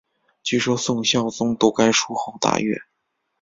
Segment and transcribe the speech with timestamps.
[0.41, 2.75] 据说宋孝宗读该书后大悦。